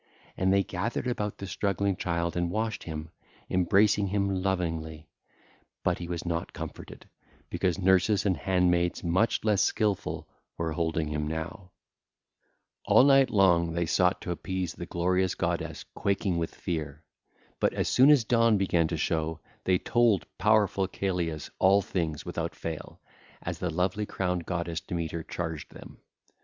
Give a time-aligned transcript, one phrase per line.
[0.35, 3.11] And they gathered about the struggling child and washed him,
[3.51, 5.07] embracing him lovingly;
[5.83, 7.07] but he was not comforted,
[7.51, 10.27] because nurses and handmaids much less skilful
[10.57, 11.69] were holding him now.
[12.89, 12.95] (ll.
[12.95, 13.03] 292 300) All
[13.35, 17.03] night long they sought to appease the glorious goddess, quaking with fear.
[17.59, 22.55] But, as soon as dawn began to show, they told powerful Celeus all things without
[22.55, 22.99] fail,
[23.43, 25.99] as the lovely crowned goddess Demeter charged them.